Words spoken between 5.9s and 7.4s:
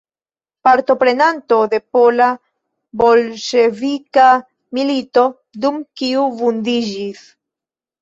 kiu vundiĝis.